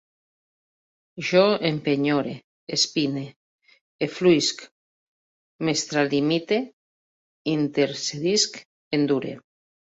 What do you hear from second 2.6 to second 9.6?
espine, efluïsc, m'extralimite, intercedisc, endure